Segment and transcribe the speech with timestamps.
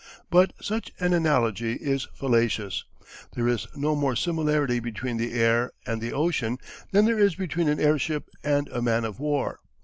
[0.31, 2.85] But such an analogy is fallacious:
[3.35, 6.57] there is no more similarity between the air and the ocean
[6.89, 9.59] than there is between an airship and a man of war.